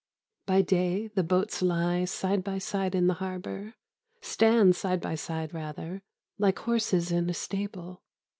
By 0.47 0.63
day 0.63 1.09
the 1.09 1.21
boats 1.21 1.61
lie 1.61 2.05
side 2.05 2.43
by 2.43 2.57
side 2.57 2.95
in 2.95 3.05
the 3.05 3.13
harbour 3.21 3.75
stand 4.19 4.75
side 4.75 4.99
by 4.99 5.13
side, 5.13 5.53
rather, 5.53 6.01
like 6.39 6.57
horses 6.57 7.11
in 7.11 7.29
a 7.29 7.35
stable. 7.35 8.01